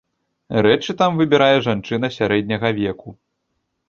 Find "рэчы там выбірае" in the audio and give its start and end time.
0.65-1.57